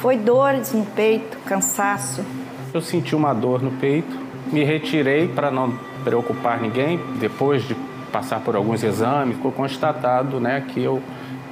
[0.00, 2.24] Foi dores no peito, cansaço.
[2.72, 4.18] Eu senti uma dor no peito,
[4.50, 6.98] me retirei para não preocupar ninguém.
[7.18, 7.76] Depois de
[8.10, 11.02] passar por alguns exames, ficou constatado né, que eu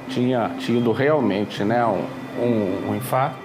[0.09, 2.03] tinha tido realmente né, um,
[2.41, 3.37] um, um infarto.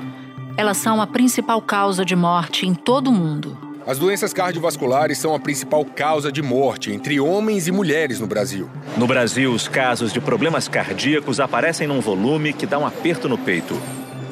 [0.56, 3.58] Elas são a principal causa de morte em todo o mundo.
[3.86, 8.70] As doenças cardiovasculares são a principal causa de morte entre homens e mulheres no Brasil.
[8.96, 13.36] No Brasil, os casos de problemas cardíacos aparecem num volume que dá um aperto no
[13.36, 13.78] peito.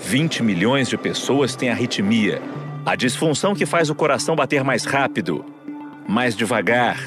[0.03, 2.43] 20 milhões de pessoas têm arritmia,
[2.85, 5.44] a disfunção que faz o coração bater mais rápido,
[6.07, 6.99] mais devagar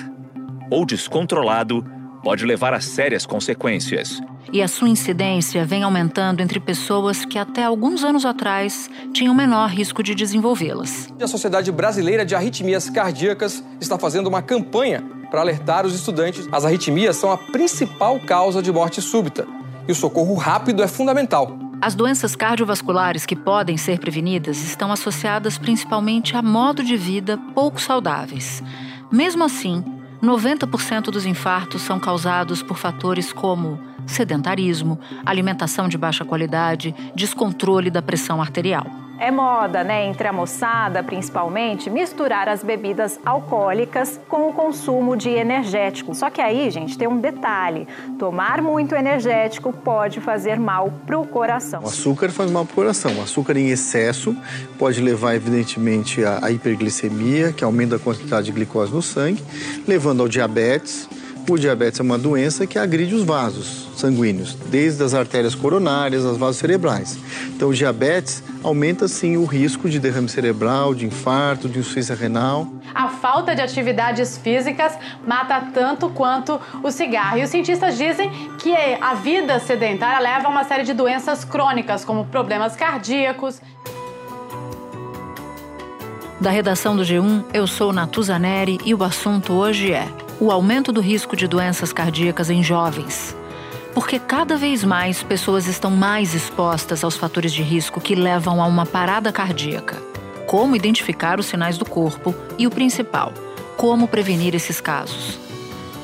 [0.72, 1.86] ou descontrolado
[2.24, 4.22] pode levar a sérias consequências.
[4.52, 9.70] E a sua incidência vem aumentando entre pessoas que até alguns anos atrás tinham menor
[9.70, 11.10] risco de desenvolvê-las.
[11.22, 16.48] A Sociedade Brasileira de Arritmias Cardíacas está fazendo uma campanha para alertar os estudantes.
[16.52, 19.46] As arritmias são a principal causa de morte súbita
[19.88, 21.65] e o socorro rápido é fundamental.
[21.86, 27.80] As doenças cardiovasculares que podem ser prevenidas estão associadas principalmente a modo de vida pouco
[27.80, 28.64] saudáveis.
[29.12, 29.86] Mesmo assim,
[30.20, 38.02] 90% dos infartos são causados por fatores como sedentarismo, alimentação de baixa qualidade, descontrole da
[38.02, 38.86] pressão arterial.
[39.18, 45.30] É moda, né, entre a moçada, principalmente, misturar as bebidas alcoólicas com o consumo de
[45.30, 46.14] energético.
[46.14, 47.88] Só que aí, gente, tem um detalhe:
[48.20, 51.82] tomar muito energético pode fazer mal para o coração.
[51.84, 53.18] O açúcar faz mal para o coração.
[53.18, 54.36] O açúcar em excesso
[54.78, 59.42] pode levar, evidentemente, à hiperglicemia, que aumenta a quantidade de glicose no sangue,
[59.88, 61.08] levando ao diabetes
[61.54, 66.38] o diabetes é uma doença que agride os vasos sanguíneos, desde as artérias coronárias às
[66.38, 67.18] vasos cerebrais.
[67.48, 72.68] Então, o diabetes aumenta sim o risco de derrame cerebral, de infarto, de insuficiência renal.
[72.94, 77.38] A falta de atividades físicas mata tanto quanto o cigarro.
[77.38, 82.04] E os cientistas dizem que a vida sedentária leva a uma série de doenças crônicas,
[82.04, 83.62] como problemas cardíacos.
[86.42, 91.02] Da redação do G1, eu sou Natuzaneri e o assunto hoje é o aumento do
[91.02, 93.36] risco de doenças cardíacas em jovens.
[93.94, 98.66] Porque cada vez mais pessoas estão mais expostas aos fatores de risco que levam a
[98.66, 99.98] uma parada cardíaca.
[100.46, 103.32] Como identificar os sinais do corpo e o principal,
[103.78, 105.40] como prevenir esses casos.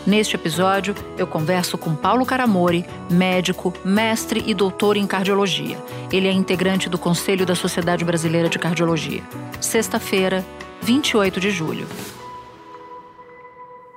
[0.05, 5.77] Neste episódio, eu converso com Paulo Caramori, médico, mestre e doutor em cardiologia.
[6.11, 9.21] Ele é integrante do Conselho da Sociedade Brasileira de Cardiologia.
[9.59, 10.43] Sexta-feira,
[10.81, 11.87] 28 de julho.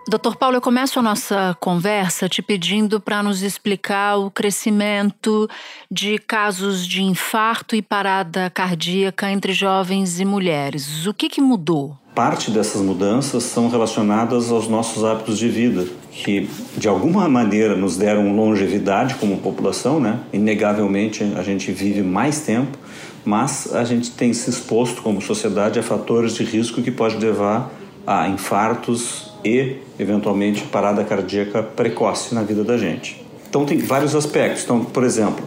[0.07, 5.49] Doutor Paulo, eu começo a nossa conversa te pedindo para nos explicar o crescimento
[5.91, 11.07] de casos de infarto e parada cardíaca entre jovens e mulheres.
[11.07, 11.97] O que, que mudou?
[12.15, 17.97] Parte dessas mudanças são relacionadas aos nossos hábitos de vida, que de alguma maneira nos
[17.97, 20.21] deram longevidade como população, né?
[20.35, 22.79] Inegavelmente a gente vive mais tempo,
[23.25, 27.73] mas a gente tem se exposto como sociedade a fatores de risco que pode levar
[28.07, 33.25] a infartos e, eventualmente, parada cardíaca precoce na vida da gente.
[33.49, 34.65] Então, tem vários aspectos.
[34.65, 35.45] Então, por exemplo,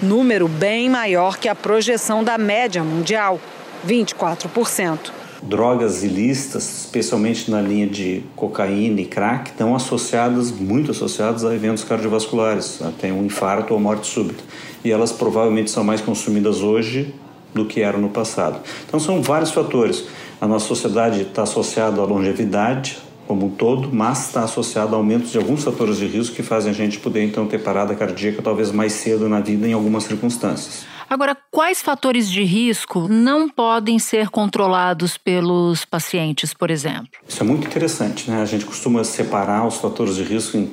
[0.00, 3.38] número bem maior que a projeção da média mundial,
[3.86, 11.54] 24% drogas ilícitas, especialmente na linha de cocaína e crack, estão associadas, muito associadas a
[11.54, 14.42] eventos cardiovasculares, até um infarto ou morte súbita.
[14.84, 17.14] E elas provavelmente são mais consumidas hoje
[17.52, 18.60] do que eram no passado.
[18.86, 20.04] Então são vários fatores.
[20.40, 25.30] A nossa sociedade está associada à longevidade como um todo, mas está associada a aumentos
[25.30, 28.72] de alguns fatores de risco que fazem a gente poder então ter parada cardíaca talvez
[28.72, 30.84] mais cedo na vida em algumas circunstâncias.
[31.12, 37.08] Agora, quais fatores de risco não podem ser controlados pelos pacientes, por exemplo?
[37.28, 38.40] Isso é muito interessante, né?
[38.40, 40.70] A gente costuma separar os fatores de risco em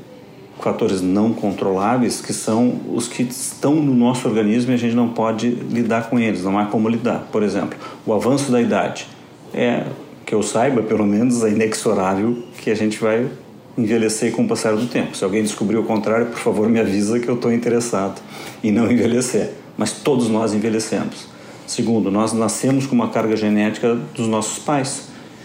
[0.61, 5.09] fatores não controláveis, que são os que estão no nosso organismo e a gente não
[5.09, 7.27] pode lidar com eles, não há como lidar.
[7.33, 9.07] Por exemplo, o avanço da idade.
[9.53, 9.87] É,
[10.25, 13.29] que eu saiba, pelo menos, é inexorável que a gente vai
[13.77, 15.17] envelhecer com o passar do tempo.
[15.17, 18.21] Se alguém descobrir o contrário, por favor, me avisa que eu estou interessado
[18.63, 19.67] em não envelhecer.
[19.79, 21.25] Mas todos nós envelhecemos.
[21.65, 25.03] Segundo, nós nascemos com uma carga genética dos nossos pais.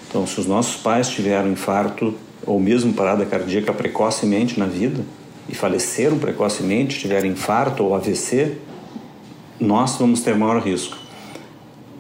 [0.09, 2.13] Então, se os nossos pais tiveram infarto
[2.45, 5.05] ou mesmo parada cardíaca precocemente na vida
[5.49, 8.57] e faleceram precocemente, tiveram infarto ou AVC,
[9.61, 10.97] nós vamos ter maior risco.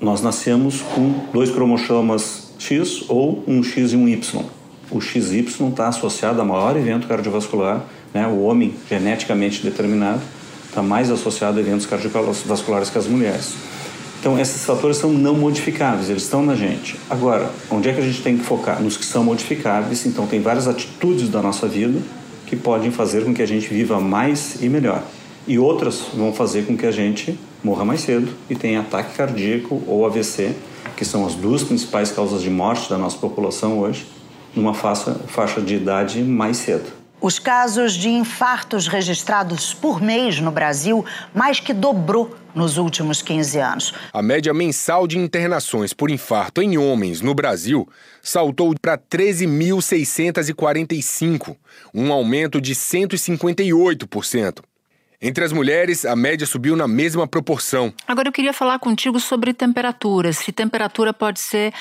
[0.01, 4.45] Nós nascemos com dois cromossomas X ou um X e um Y.
[4.91, 8.27] O XY está associado a maior evento cardiovascular, né?
[8.27, 10.21] o homem geneticamente determinado
[10.75, 13.55] está mais associado a eventos cardiovasculares que as mulheres.
[14.19, 16.99] Então, esses fatores são não modificáveis, eles estão na gente.
[17.09, 18.83] Agora, onde é que a gente tem que focar?
[18.83, 20.05] Nos que são modificáveis.
[20.05, 22.01] Então, tem várias atitudes da nossa vida
[22.47, 25.03] que podem fazer com que a gente viva mais e melhor.
[25.47, 29.81] E outras vão fazer com que a gente morra mais cedo e tenha ataque cardíaco
[29.87, 30.53] ou AVC,
[30.97, 34.07] que são as duas principais causas de morte da nossa população hoje,
[34.57, 37.04] numa faixa, faixa de idade mais cedo.
[37.25, 43.59] Os casos de infartos registrados por mês no Brasil mais que dobrou nos últimos 15
[43.59, 43.95] anos.
[44.13, 47.89] A média mensal de internações por infarto em homens no Brasil
[48.21, 51.57] saltou para 13.645,
[51.95, 54.59] um aumento de 158%.
[55.21, 57.93] Entre as mulheres, a média subiu na mesma proporção.
[58.07, 60.39] Agora eu queria falar contigo sobre temperaturas.
[60.39, 61.73] Se temperatura pode ser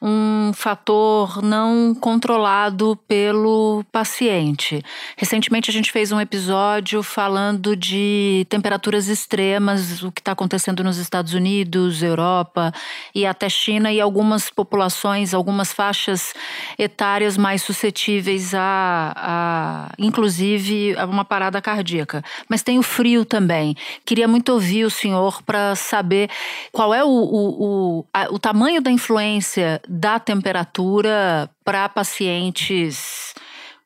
[0.00, 4.82] um fator não controlado pelo paciente.
[5.16, 10.98] Recentemente a gente fez um episódio falando de temperaturas extremas, o que está acontecendo nos
[10.98, 12.72] Estados Unidos, Europa
[13.14, 16.34] e até China e algumas populações, algumas faixas
[16.78, 22.22] etárias mais suscetíveis a, a inclusive, a uma parada cardíaca.
[22.48, 23.74] Mas tem o frio também.
[24.04, 26.28] Queria muito ouvir o senhor para saber
[26.70, 33.34] qual é o, o, o, a, o tamanho da influência da temperatura para pacientes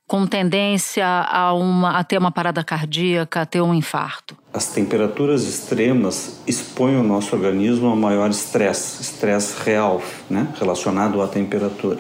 [0.09, 4.37] com tendência a, uma, a ter uma parada cardíaca, a ter um infarto?
[4.53, 11.29] As temperaturas extremas expõem o nosso organismo a maior estresse, estresse real, né, relacionado à
[11.29, 11.99] temperatura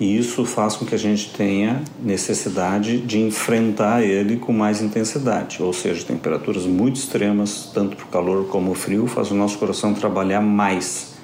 [0.00, 5.60] e isso faz com que a gente tenha necessidade de enfrentar ele com mais intensidade,
[5.60, 9.58] ou seja, temperaturas muito extremas, tanto para o calor como o frio, faz o nosso
[9.58, 11.14] coração trabalhar mais,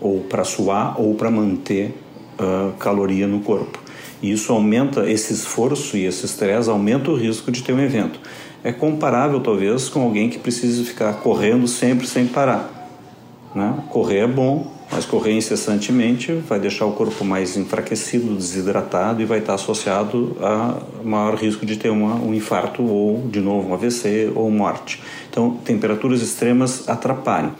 [0.00, 1.94] ou para suar ou para manter
[2.38, 3.78] uh, caloria no corpo.
[4.20, 8.20] E isso aumenta esse esforço e esse estresse, aumenta o risco de ter um evento.
[8.62, 12.90] É comparável, talvez, com alguém que precisa ficar correndo sempre sem parar.
[13.54, 13.74] Né?
[13.88, 19.38] Correr é bom, mas correr incessantemente vai deixar o corpo mais enfraquecido, desidratado e vai
[19.38, 24.32] estar associado a maior risco de ter uma, um infarto ou, de novo, um AVC
[24.34, 25.02] ou morte.
[25.30, 27.54] Então, temperaturas extremas atrapalham.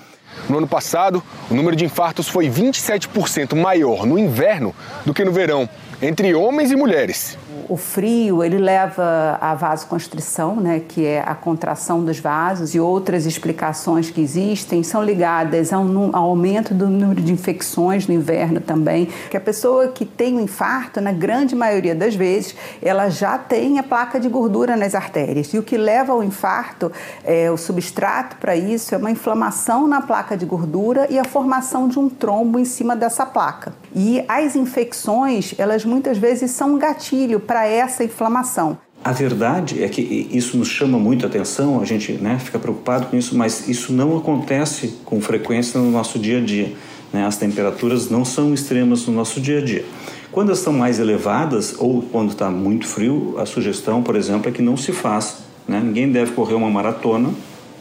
[0.48, 4.74] No ano passado, o número de infartos foi 27% maior no inverno
[5.04, 5.68] do que no verão,
[6.02, 7.36] entre homens e mulheres
[7.70, 13.26] o frio ele leva à vasoconstrição, né, que é a contração dos vasos, e outras
[13.26, 19.08] explicações que existem são ligadas ao, ao, aumento do número de infecções no inverno também.
[19.31, 23.78] Que a pessoa que tem um infarto, na grande maioria das vezes, ela já tem
[23.78, 25.54] a placa de gordura nas artérias.
[25.54, 26.90] E o que leva ao infarto,
[27.23, 31.87] é, o substrato para isso, é uma inflamação na placa de gordura e a formação
[31.87, 33.73] de um trombo em cima dessa placa.
[33.94, 38.79] E as infecções, elas muitas vezes são um gatilho para essa inflamação.
[39.02, 43.07] A verdade é que isso nos chama muito a atenção, a gente né, fica preocupado
[43.07, 46.75] com isso, mas isso não acontece com frequência no nosso dia a dia.
[47.11, 47.25] Né?
[47.25, 49.85] As temperaturas não são extremas no nosso dia a dia.
[50.31, 54.52] Quando elas estão mais elevadas ou quando está muito frio, a sugestão, por exemplo, é
[54.52, 55.38] que não se faça.
[55.67, 55.81] Né?
[55.83, 57.31] Ninguém deve correr uma maratona,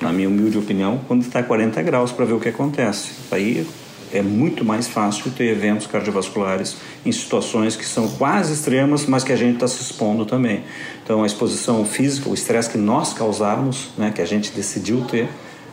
[0.02, 3.12] na minha humilde opinião, quando está 40 graus para ver o que acontece.
[3.30, 3.68] Aí
[4.14, 9.32] é muito mais fácil ter eventos cardiovasculares em situações que são quase extremas, mas que
[9.32, 10.64] a gente está se expondo também.
[11.04, 15.28] Então, a exposição física, o estresse que nós causarmos, né, que a gente decidiu ter,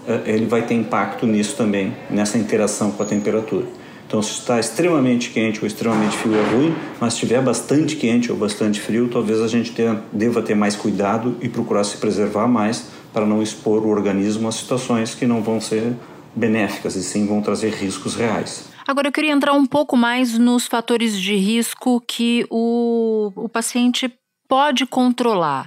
[0.09, 3.67] eh, ele vai ter impacto nisso também, nessa interação com a temperatura.
[4.07, 8.31] Então, se está extremamente quente ou extremamente frio é ruim, mas se estiver bastante quente
[8.31, 12.47] ou bastante frio, talvez a gente tenha, deva ter mais cuidado e procurar se preservar
[12.47, 15.93] mais para não expor o organismo a situações que não vão ser
[16.37, 18.69] benéficas e sim vão trazer riscos reais.
[18.87, 24.13] Agora, eu queria entrar um pouco mais nos fatores de risco que o, o paciente
[24.49, 25.67] pode controlar.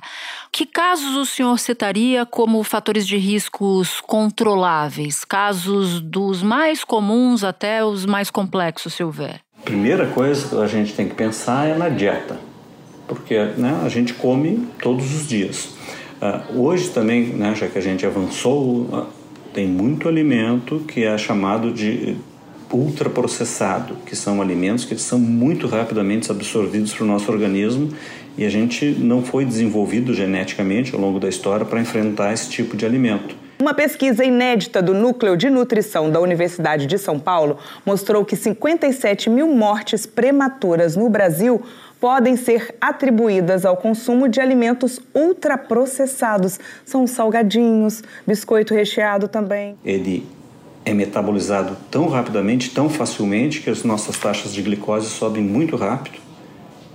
[0.52, 5.26] Que casos o senhor citaria como fatores de riscos controláveis?
[5.26, 9.42] Casos dos mais comuns até os mais complexos, se houver?
[9.66, 12.40] Primeira coisa que a gente tem que pensar é na dieta,
[13.08, 15.74] porque né, a gente come todos os dias.
[16.22, 19.19] Uh, hoje também, né, já que a gente avançou, uh,
[19.54, 22.16] tem muito alimento que é chamado de
[22.72, 27.92] ultraprocessado, que são alimentos que são muito rapidamente absorvidos para o nosso organismo
[28.38, 32.78] e a gente não foi desenvolvido geneticamente ao longo da história para enfrentar esse tipo
[32.78, 33.36] de alimento.
[33.60, 39.30] Uma pesquisa inédita do Núcleo de Nutrição da Universidade de São Paulo mostrou que 57
[39.30, 41.62] mil mortes prematuras no Brasil
[42.00, 46.60] podem ser atribuídas ao consumo de alimentos ultraprocessados.
[46.86, 49.76] São salgadinhos, biscoito recheado também.
[49.84, 50.26] Ele
[50.86, 56.20] é metabolizado tão rapidamente, tão facilmente, que as nossas taxas de glicose sobem muito rápido.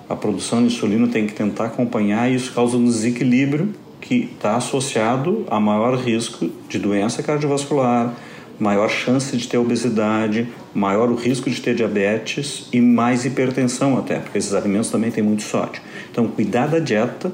[0.09, 4.57] A produção de insulina tem que tentar acompanhar e isso causa um desequilíbrio que está
[4.57, 8.15] associado a maior risco de doença cardiovascular,
[8.59, 14.19] maior chance de ter obesidade, maior o risco de ter diabetes e mais hipertensão até,
[14.19, 15.83] porque esses alimentos também têm muito sódio.
[16.11, 17.33] Então, cuidar da dieta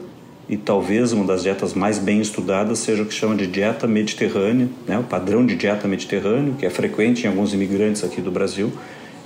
[0.49, 4.69] e talvez uma das dietas mais bem estudadas seja o que chama de dieta mediterrânea,
[4.87, 4.99] né?
[4.99, 8.73] o padrão de dieta mediterrâneo, que é frequente em alguns imigrantes aqui do Brasil,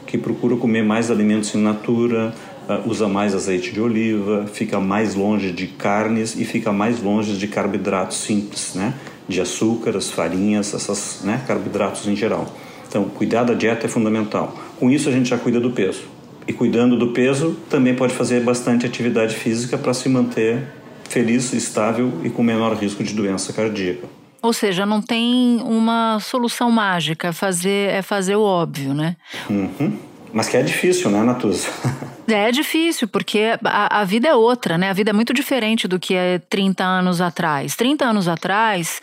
[0.06, 2.34] que procura comer mais alimentos in natura,
[2.68, 7.36] uh, usa mais azeite de oliva, fica mais longe de carnes e fica mais longe
[7.38, 8.94] de carboidratos simples, né?
[9.28, 11.42] De açúcares, farinhas, esses né?
[11.46, 12.46] carboidratos em geral.
[12.88, 14.54] Então, cuidar da dieta é fundamental.
[14.78, 16.02] Com isso, a gente já cuida do peso.
[16.46, 20.62] E cuidando do peso, também pode fazer bastante atividade física para se manter
[21.08, 24.06] feliz, estável e com menor risco de doença cardíaca.
[24.42, 29.16] Ou seja, não tem uma solução mágica, é fazer, é fazer o óbvio, né?
[29.48, 29.96] Uhum.
[30.34, 31.68] Mas que é difícil, né, Natuza?
[32.26, 34.88] É difícil, porque a, a, vida é outra, né?
[34.88, 37.76] A vida é muito diferente do que é 30 anos atrás.
[37.76, 39.02] 30 anos atrás,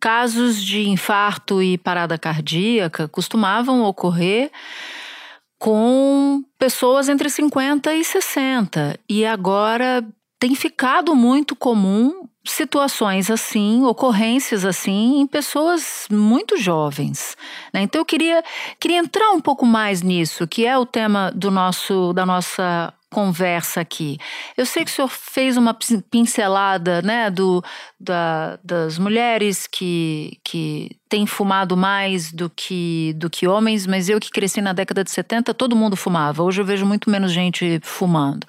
[0.00, 4.50] casos de infarto e parada cardíaca costumavam ocorrer
[5.60, 8.98] com pessoas entre 50 e 60.
[9.08, 10.04] E agora
[10.38, 17.36] tem ficado muito comum situações assim, ocorrências assim, em pessoas muito jovens.
[17.72, 17.82] Né?
[17.82, 18.42] Então eu queria,
[18.78, 23.80] queria entrar um pouco mais nisso, que é o tema do nosso, da nossa conversa
[23.80, 24.18] aqui.
[24.56, 25.76] Eu sei que o senhor fez uma
[26.10, 27.62] pincelada né, do,
[27.98, 34.18] da, das mulheres que, que têm fumado mais do que, do que homens, mas eu
[34.18, 36.42] que cresci na década de 70, todo mundo fumava.
[36.42, 38.46] Hoje eu vejo muito menos gente fumando.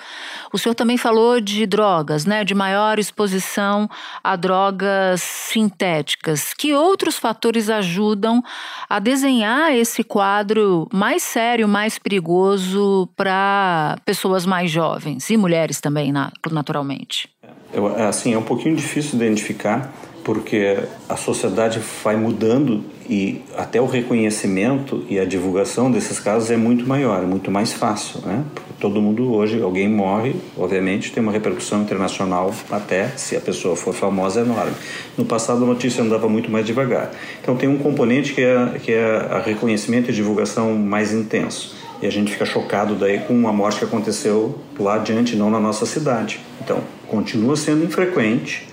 [0.51, 3.89] O senhor também falou de drogas, né, de maior exposição
[4.23, 6.53] a drogas sintéticas.
[6.53, 8.43] Que outros fatores ajudam
[8.89, 16.11] a desenhar esse quadro mais sério, mais perigoso para pessoas mais jovens e mulheres também,
[16.51, 17.29] naturalmente?
[17.71, 19.91] Eu, assim, é um pouquinho difícil identificar
[20.27, 26.57] porque a sociedade vai mudando e até o reconhecimento e a divulgação desses casos é
[26.57, 28.43] muito maior, é muito mais fácil, né?
[28.53, 33.77] Porque todo mundo hoje, alguém morre, obviamente tem uma repercussão internacional até se a pessoa
[33.77, 34.73] for famosa é enorme.
[35.17, 37.09] No passado a notícia andava muito mais devagar.
[37.41, 41.73] Então tem um componente que é que é a reconhecimento e divulgação mais intenso.
[42.01, 45.59] E a gente fica chocado daí com uma morte que aconteceu lá adiante, não na
[45.59, 46.41] nossa cidade.
[46.61, 48.67] Então, continua sendo infrequente,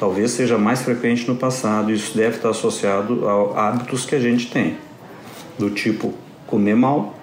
[0.00, 4.50] talvez seja mais frequente no passado, isso deve estar associado a hábitos que a gente
[4.50, 4.78] tem,
[5.58, 6.14] do tipo
[6.46, 7.14] comer mal,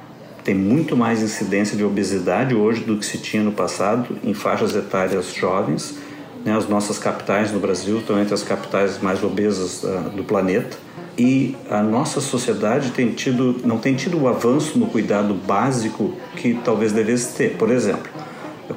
[0.43, 4.75] tem muito mais incidência de obesidade hoje do que se tinha no passado em faixas
[4.75, 5.97] etárias jovens.
[6.45, 6.55] Né?
[6.55, 10.77] As nossas capitais no Brasil estão entre as capitais mais obesas uh, do planeta.
[11.17, 16.53] E a nossa sociedade tem tido, não tem tido o avanço no cuidado básico que
[16.63, 17.57] talvez devesse ter.
[17.57, 18.09] Por exemplo,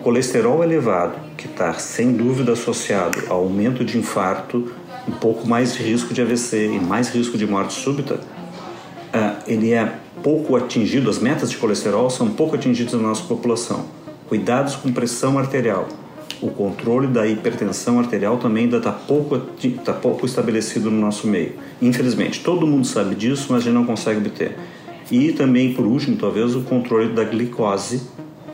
[0.02, 4.70] colesterol elevado, que está sem dúvida associado ao aumento de infarto,
[5.08, 9.72] um pouco mais de risco de AVC e mais risco de morte súbita, uh, ele
[9.72, 9.90] é
[10.22, 13.86] pouco atingido, as metas de colesterol são pouco atingidas na nossa população.
[14.28, 15.88] Cuidados com pressão arterial.
[16.42, 19.38] O controle da hipertensão arterial também ainda está pouco,
[19.82, 21.54] tá pouco estabelecido no nosso meio.
[21.80, 24.56] Infelizmente, todo mundo sabe disso, mas a gente não consegue obter.
[25.10, 28.02] E também, por último, talvez, o controle da glicose,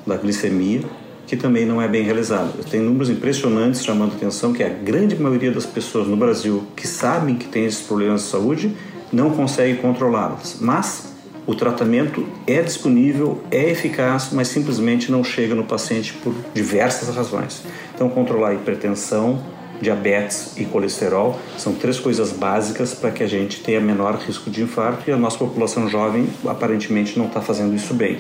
[0.06, 0.82] da glicemia,
[1.26, 2.64] que também não é bem realizado.
[2.70, 7.36] Tem números impressionantes chamando atenção que a grande maioria das pessoas no Brasil que sabem
[7.36, 8.76] que tem esses problemas de saúde
[9.12, 10.58] não consegue controlá-las.
[10.60, 11.14] Mas
[11.46, 17.62] o tratamento é disponível, é eficaz, mas simplesmente não chega no paciente por diversas razões.
[17.94, 19.40] Então, controlar a hipertensão,
[19.80, 24.62] diabetes e colesterol são três coisas básicas para que a gente tenha menor risco de
[24.62, 28.18] infarto e a nossa população jovem aparentemente não está fazendo isso bem.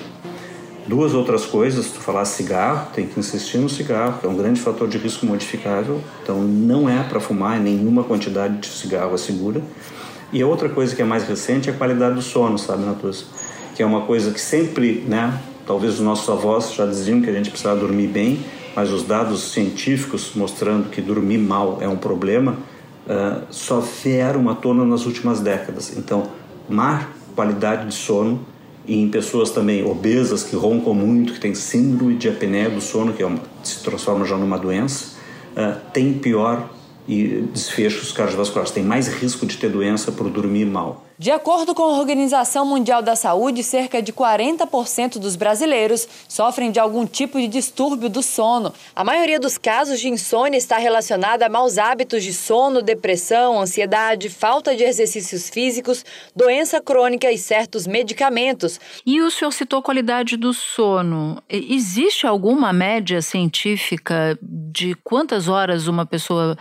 [0.86, 4.60] Duas outras coisas, tu falar cigarro, tem que insistir no cigarro, que é um grande
[4.60, 9.60] fator de risco modificável, então não é para fumar, nenhuma quantidade de cigarro é segura.
[10.32, 13.26] E a outra coisa que é mais recente é a qualidade do sono, sabe, Natus?
[13.74, 17.32] Que é uma coisa que sempre, né, talvez os nossos avós já diziam que a
[17.32, 18.44] gente precisava dormir bem,
[18.76, 22.58] mas os dados científicos mostrando que dormir mal é um problema,
[23.06, 25.96] uh, só vieram à tona nas últimas décadas.
[25.96, 26.28] Então,
[26.68, 28.40] má qualidade de sono
[28.88, 33.22] em pessoas também obesas que roncam muito, que têm síndrome de apneia do sono, que
[33.22, 35.16] é uma, se transforma já numa doença,
[35.56, 36.70] uh, tem pior
[37.08, 41.05] e desfechos cardiovasculares, tem mais risco de ter doença por dormir mal.
[41.18, 46.78] De acordo com a Organização Mundial da Saúde, cerca de 40% dos brasileiros sofrem de
[46.78, 48.70] algum tipo de distúrbio do sono.
[48.94, 54.28] A maioria dos casos de insônia está relacionada a maus hábitos de sono, depressão, ansiedade,
[54.28, 56.04] falta de exercícios físicos,
[56.34, 58.78] doença crônica e certos medicamentos.
[59.06, 61.42] E o senhor citou qualidade do sono.
[61.48, 66.58] Existe alguma média científica de quantas horas uma pessoa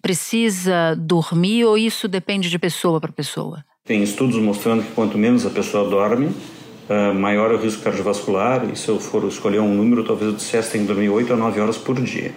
[0.00, 3.62] precisa dormir ou isso depende de pessoa para pessoa?
[3.90, 8.64] Tem estudos mostrando que quanto menos a pessoa dorme, uh, maior é o risco cardiovascular.
[8.72, 11.32] E se eu for escolher um número, talvez eu dissesse que tem que dormir 8
[11.32, 12.30] a 9 horas por dia,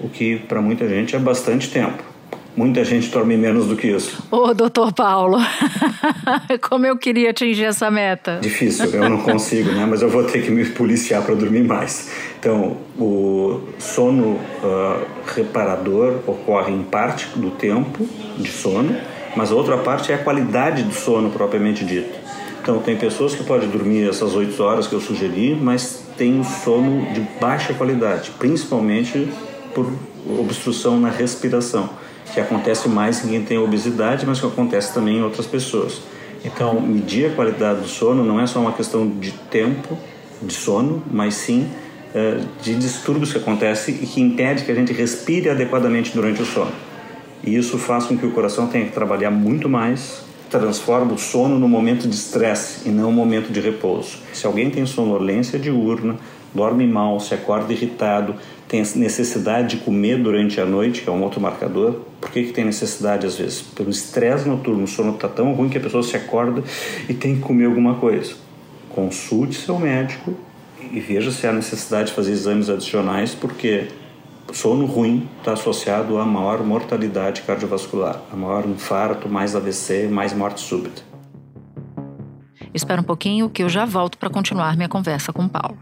[0.00, 2.00] o que para muita gente é bastante tempo.
[2.56, 4.22] Muita gente dorme menos do que isso.
[4.30, 5.38] Ô, doutor Paulo,
[6.62, 8.38] como eu queria atingir essa meta.
[8.40, 9.84] Difícil, eu não consigo, né?
[9.90, 12.08] Mas eu vou ter que me policiar para dormir mais.
[12.38, 18.96] Então, o sono uh, reparador ocorre em parte do tempo de sono
[19.36, 22.18] mas a outra parte é a qualidade do sono propriamente dito.
[22.62, 26.44] Então, tem pessoas que podem dormir essas 8 horas que eu sugeri, mas tem um
[26.44, 29.28] sono de baixa qualidade, principalmente
[29.74, 29.90] por
[30.38, 31.88] obstrução na respiração,
[32.34, 36.02] que acontece mais em quem tem obesidade, mas que acontece também em outras pessoas.
[36.44, 39.96] Então, medir a qualidade do sono não é só uma questão de tempo
[40.42, 41.68] de sono, mas sim
[42.14, 46.46] eh, de distúrbios que acontecem e que impede que a gente respire adequadamente durante o
[46.46, 46.72] sono.
[47.42, 51.58] E isso faz com que o coração tenha que trabalhar muito mais, transforma o sono
[51.58, 54.18] no momento de estresse e não um momento de repouso.
[54.32, 56.16] Se alguém tem sonolência diurna,
[56.54, 58.34] dorme mal, se acorda irritado,
[58.68, 62.00] tem necessidade de comer durante a noite, que é um outro marcador.
[62.20, 63.62] Por que, que tem necessidade às vezes?
[63.62, 66.62] Pelo estresse noturno, o sono está tão ruim que a pessoa se acorda
[67.08, 68.34] e tem que comer alguma coisa.
[68.88, 70.34] Consulte seu médico
[70.92, 73.88] e veja se há necessidade de fazer exames adicionais, porque
[74.52, 80.60] sono ruim está associado a maior mortalidade cardiovascular, a maior infarto, mais AVC, mais morte
[80.60, 81.02] súbita.
[82.72, 85.78] Espera um pouquinho que eu já volto para continuar minha conversa com o Paulo.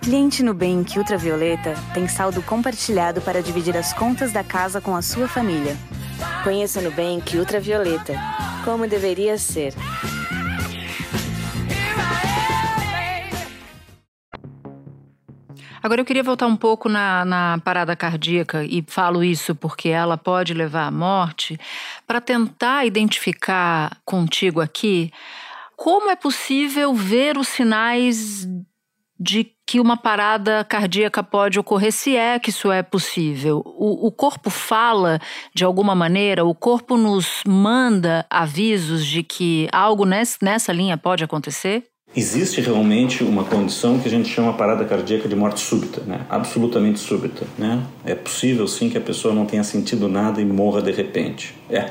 [0.00, 5.28] Cliente Nubank Ultravioleta tem saldo compartilhado para dividir as contas da casa com a sua
[5.28, 5.76] família.
[6.42, 8.14] Conheça Nubank Ultravioleta,
[8.64, 9.74] como deveria ser.
[15.82, 20.16] Agora eu queria voltar um pouco na, na parada cardíaca e falo isso porque ela
[20.16, 21.58] pode levar à morte,
[22.06, 25.12] para tentar identificar contigo aqui
[25.76, 28.48] como é possível ver os sinais
[29.20, 33.62] de que uma parada cardíaca pode ocorrer, se é que isso é possível.
[33.64, 35.20] O, o, corpo fala
[35.54, 41.22] de alguma maneira, o corpo nos manda avisos de que algo nessa, nessa linha pode
[41.22, 41.84] acontecer?
[42.16, 46.26] Existe realmente uma condição que a gente chama parada cardíaca de morte súbita, né?
[46.28, 47.46] absolutamente súbita.
[47.56, 47.82] Né?
[48.04, 51.54] É possível sim que a pessoa não tenha sentido nada e morra de repente.
[51.70, 51.90] É,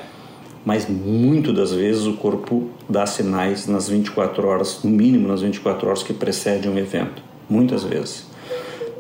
[0.66, 5.88] mas muito das vezes o corpo dá sinais nas 24 horas, no mínimo nas 24
[5.88, 7.22] horas que precedem um evento.
[7.48, 8.26] Muitas vezes.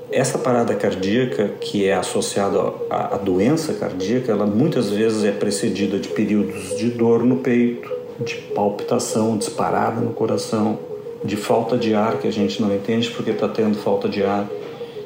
[0.09, 6.07] Essa parada cardíaca, que é associada à doença cardíaca, ela muitas vezes é precedida de
[6.07, 7.91] períodos de dor no peito,
[8.23, 10.79] de palpitação disparada no coração,
[11.27, 14.49] de falta de ar que a gente não entende porque está tendo falta de ar.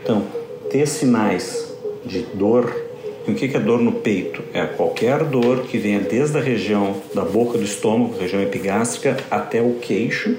[0.01, 0.23] Então,
[0.69, 2.73] ter sinais de dor.
[3.27, 4.41] E o que é dor no peito?
[4.53, 9.61] É qualquer dor que venha desde a região da boca do estômago, região epigástrica, até
[9.61, 10.35] o queixo,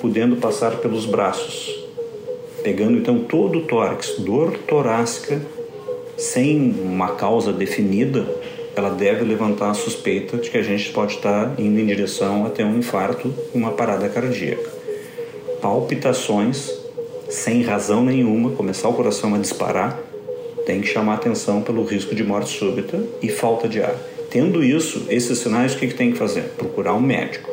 [0.00, 1.84] podendo passar pelos braços.
[2.62, 5.40] Pegando então todo o tórax, dor torácica,
[6.16, 8.26] sem uma causa definida,
[8.76, 12.64] ela deve levantar a suspeita de que a gente pode estar indo em direção até
[12.64, 14.73] um infarto, uma parada cardíaca
[15.64, 16.70] palpitações
[17.30, 19.98] sem razão nenhuma, começar o coração a disparar,
[20.66, 23.96] tem que chamar atenção pelo risco de morte súbita e falta de ar.
[24.30, 26.42] Tendo isso, esses sinais, o que, que tem que fazer?
[26.58, 27.50] Procurar um médico.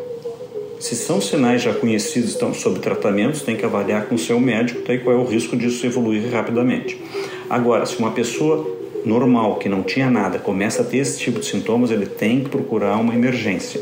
[0.78, 4.82] Se são sinais já conhecidos, estão sob tratamento, tem que avaliar com o seu médico
[4.82, 7.02] tá, qual é o risco disso evoluir rapidamente.
[7.50, 11.45] Agora, se uma pessoa normal, que não tinha nada, começa a ter esse tipo de
[11.45, 13.82] sintomas, ele tem que procurar uma emergência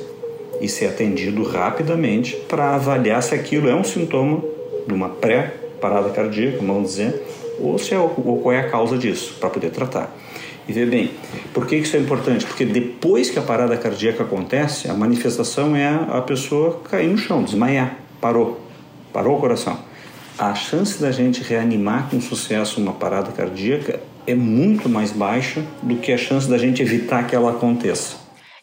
[0.62, 4.44] e ser atendido rapidamente para avaliar se aquilo é um sintoma
[4.88, 7.24] numa pré-parada cardíaca, vamos dizer,
[7.60, 8.10] ou, se é, ou
[8.42, 10.16] qual é a causa disso, para poder tratar.
[10.68, 11.12] E ver bem,
[11.52, 12.46] por que isso é importante?
[12.46, 17.44] Porque depois que a parada cardíaca acontece, a manifestação é a pessoa cair no chão,
[17.44, 18.60] desmaiar, parou,
[19.12, 19.80] parou o coração.
[20.38, 25.96] A chance da gente reanimar com sucesso uma parada cardíaca é muito mais baixa do
[25.96, 28.19] que a chance da gente evitar que ela aconteça.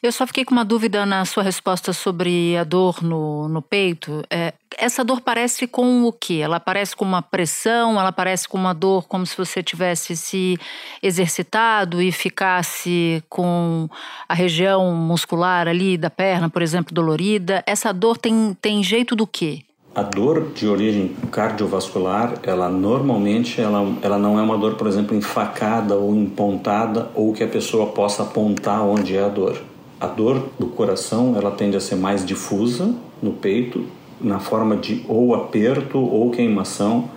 [0.07, 4.23] Eu só fiquei com uma dúvida na sua resposta sobre a dor no, no peito.
[4.31, 6.35] É, essa dor parece com o quê?
[6.35, 7.99] Ela parece com uma pressão?
[7.99, 10.57] Ela parece com uma dor como se você tivesse se
[11.03, 13.89] exercitado e ficasse com
[14.29, 17.65] a região muscular ali da perna, por exemplo, dolorida?
[17.67, 19.65] Essa dor tem, tem jeito do quê?
[19.93, 25.17] A dor de origem cardiovascular, ela normalmente ela, ela não é uma dor, por exemplo,
[25.17, 29.61] enfacada ou empontada ou que a pessoa possa apontar onde é a dor.
[30.01, 33.85] A dor do coração, ela tende a ser mais difusa no peito,
[34.21, 37.09] na forma de ou aperto ou queimação.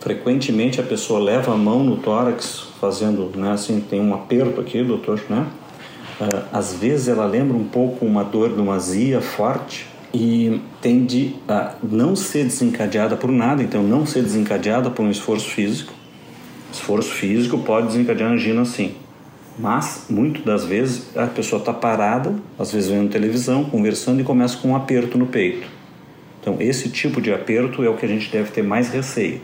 [0.00, 4.82] Frequentemente a pessoa leva a mão no tórax, fazendo, né, assim, tem um aperto aqui,
[4.82, 5.46] doutor, né?
[6.20, 9.86] Uh, às vezes ela lembra um pouco uma dor de uma azia forte,
[10.18, 15.50] e tende a não ser desencadeada por nada, então não ser desencadeada por um esforço
[15.50, 15.92] físico.
[16.72, 18.94] Esforço físico pode desencadear angina sim,
[19.58, 24.56] mas muitas das vezes a pessoa está parada, às vezes vendo televisão, conversando e começa
[24.58, 25.66] com um aperto no peito.
[26.40, 29.40] Então esse tipo de aperto é o que a gente deve ter mais receio.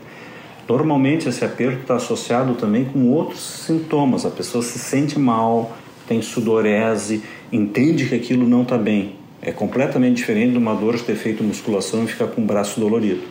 [0.67, 4.25] Normalmente esse aperto está associado também com outros sintomas.
[4.25, 5.75] A pessoa se sente mal,
[6.07, 7.21] tem sudorese,
[7.51, 11.43] entende que aquilo não está bem é completamente diferente de uma dor de ter feito
[11.43, 13.23] musculação e ficar com o braço dolorido.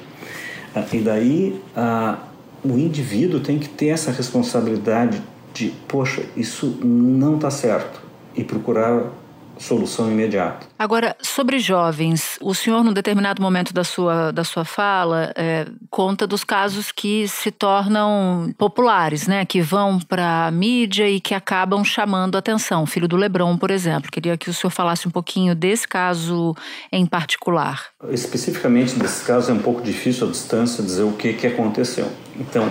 [0.74, 2.18] Ah, e daí ah,
[2.62, 8.00] o indivíduo tem que ter essa responsabilidade de, poxa, isso não está certo
[8.34, 9.10] e procurar
[9.58, 10.66] solução imediata.
[10.78, 16.26] Agora, sobre jovens, o senhor, num determinado momento da sua, da sua fala, é, conta
[16.26, 19.44] dos casos que se tornam populares, né?
[19.44, 22.82] Que vão para a mídia e que acabam chamando atenção.
[22.82, 24.10] O filho do Lebron, por exemplo.
[24.10, 26.54] Queria que o senhor falasse um pouquinho desse caso
[26.90, 27.86] em particular.
[28.10, 32.10] Especificamente desse caso, é um pouco difícil à distância dizer o que, que aconteceu.
[32.36, 32.68] Então,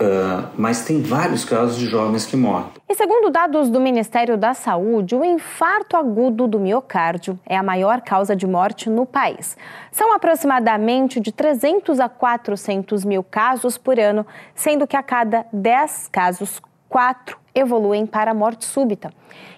[0.00, 2.70] Uh, mas tem vários casos de jovens que morrem.
[2.88, 8.00] E segundo dados do Ministério da Saúde, o infarto agudo do miocárdio é a maior
[8.00, 9.58] causa de morte no país.
[9.92, 16.08] São aproximadamente de 300 a 400 mil casos por ano, sendo que a cada 10
[16.10, 19.12] casos, 4 evoluem para a morte súbita.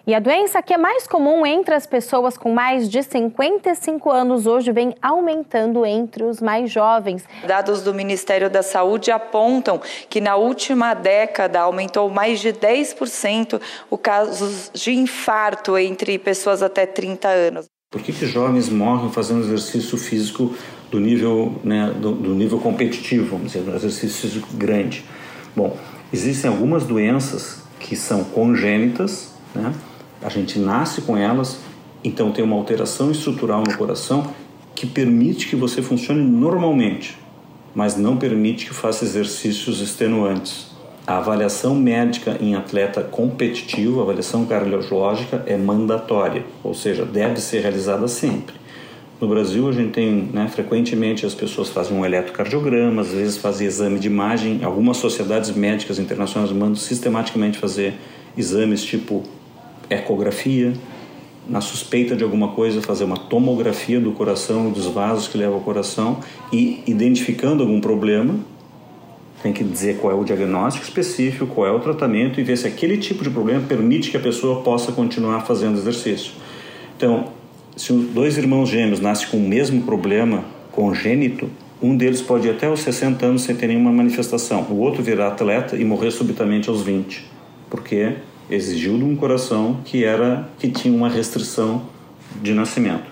[0.06, 4.46] E a doença que é mais comum entre as pessoas com mais de 55 anos
[4.46, 7.24] hoje vem aumentando entre os mais jovens.
[7.46, 13.96] Dados do Ministério da Saúde apontam que na última década aumentou mais de 10% o
[13.96, 17.66] casos de infarto entre pessoas até 30 anos.
[17.90, 20.54] Por que, que jovens morrem fazendo exercício físico
[20.90, 25.04] do nível, né, do, do nível competitivo, vamos dizer, exercício físico grande?
[25.54, 25.76] Bom,
[26.12, 29.72] existem algumas doenças que são congênitas, né?
[30.22, 31.58] a gente nasce com elas,
[32.04, 34.32] então tem uma alteração estrutural no coração
[34.74, 37.18] que permite que você funcione normalmente,
[37.74, 40.70] mas não permite que faça exercícios extenuantes.
[41.04, 48.06] A avaliação médica em atleta competitivo, avaliação cardiológica, é mandatória, ou seja, deve ser realizada
[48.06, 48.61] sempre.
[49.22, 53.68] No Brasil, a gente tem, né, frequentemente as pessoas fazem um eletrocardiograma, às vezes fazem
[53.68, 54.64] exame de imagem.
[54.64, 57.94] Algumas sociedades médicas internacionais mandam sistematicamente fazer
[58.36, 59.22] exames tipo
[59.88, 60.72] ecografia.
[61.48, 65.60] Na suspeita de alguma coisa, fazer uma tomografia do coração dos vasos que levam ao
[65.60, 66.18] coração
[66.52, 68.34] e identificando algum problema,
[69.40, 72.66] tem que dizer qual é o diagnóstico específico, qual é o tratamento e ver se
[72.66, 76.32] aquele tipo de problema permite que a pessoa possa continuar fazendo exercício.
[76.96, 77.40] Então,
[77.76, 81.50] se dois irmãos gêmeos nascem com o mesmo problema congênito,
[81.82, 85.28] um deles pode ir até os 60 anos sem ter nenhuma manifestação, o outro virar
[85.28, 87.26] atleta e morrer subitamente aos 20,
[87.68, 88.14] porque
[88.50, 91.82] exigiu de um coração que era que tinha uma restrição
[92.40, 93.10] de nascimento.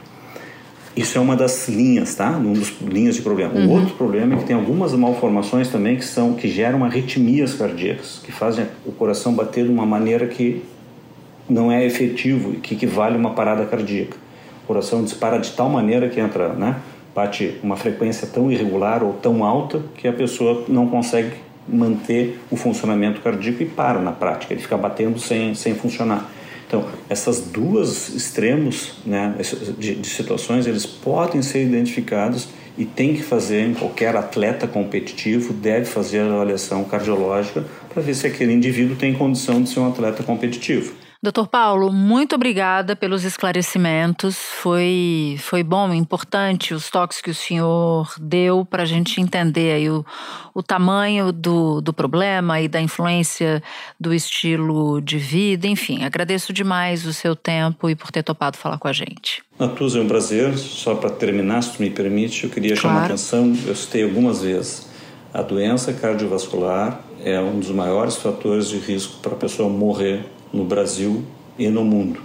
[0.97, 2.31] Isso é uma das linhas, tá?
[2.31, 3.55] Um dos linhas de problema.
[3.55, 3.69] Uhum.
[3.69, 8.21] O outro problema é que tem algumas malformações também que são que geram arritmias cardíacas,
[8.23, 10.63] que fazem o coração bater de uma maneira que
[11.49, 14.17] não é efetivo e que equivale a uma parada cardíaca
[14.71, 16.77] coração dispara de tal maneira que entra, né?
[17.13, 21.33] Bate uma frequência tão irregular ou tão alta que a pessoa não consegue
[21.69, 26.31] manter o funcionamento cardíaco e para na prática, ele fica batendo sem, sem funcionar.
[26.69, 29.35] Então, essas duas extremos né,
[29.77, 35.87] de, de situações, eles podem ser identificados e tem que fazer, qualquer atleta competitivo deve
[35.87, 40.23] fazer a avaliação cardiológica para ver se aquele indivíduo tem condição de ser um atleta
[40.23, 40.95] competitivo.
[41.23, 44.39] Doutor Paulo, muito obrigada pelos esclarecimentos.
[44.39, 49.91] Foi, foi bom, importante os toques que o senhor deu para a gente entender aí
[49.91, 50.03] o,
[50.55, 53.63] o tamanho do, do problema e da influência
[54.01, 55.67] do estilo de vida.
[55.67, 59.43] Enfim, agradeço demais o seu tempo e por ter topado falar com a gente.
[59.59, 60.57] Natuza, é um prazer.
[60.57, 62.81] Só para terminar, se tu me permite, eu queria claro.
[62.81, 64.89] chamar a atenção, eu citei algumas vezes,
[65.35, 70.65] a doença cardiovascular é um dos maiores fatores de risco para a pessoa morrer no
[70.65, 71.23] Brasil
[71.59, 72.21] e no mundo.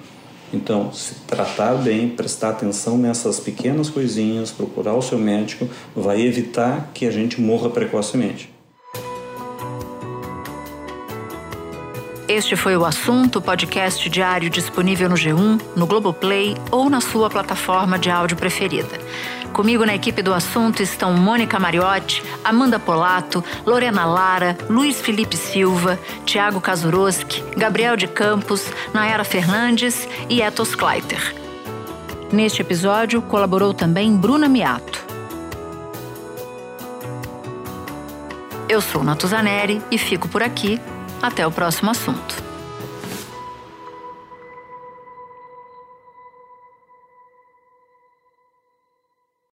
[0.53, 6.91] Então, se tratar bem, prestar atenção nessas pequenas coisinhas, procurar o seu médico, vai evitar
[6.93, 8.54] que a gente morra precocemente.
[12.35, 17.97] Este foi o assunto, podcast diário disponível no G1, no Globoplay ou na sua plataforma
[17.97, 18.99] de áudio preferida.
[19.53, 25.97] Comigo na equipe do assunto estão Mônica Mariotti, Amanda Polato, Lorena Lara, Luiz Felipe Silva,
[26.25, 31.33] Tiago Kazuroski, Gabriel de Campos, Nayara Fernandes e Etos Kleiter.
[32.33, 35.05] Neste episódio colaborou também Bruna Miato.
[38.67, 40.81] Eu sou Natuzaneri e fico por aqui.
[41.25, 42.44] Até o próximo assunto.